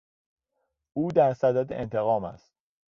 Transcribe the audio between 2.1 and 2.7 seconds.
است.